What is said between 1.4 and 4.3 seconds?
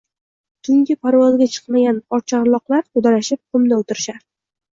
chiqmagan oqcharloqlar to‘dalashib qumda o‘tirishar